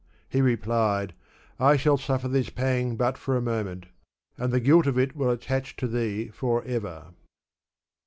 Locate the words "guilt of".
4.59-4.97